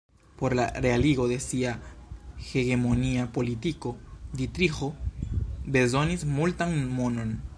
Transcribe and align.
Por 0.35 0.55
la 0.55 0.67
realigo 0.71 1.27
de 1.27 1.35
sia 1.47 1.73
hegemonia 2.45 3.27
politiko 3.37 3.93
Ditriĥo 4.41 4.89
bezonis 5.77 6.25
multan 6.39 6.75
monon. 7.01 7.39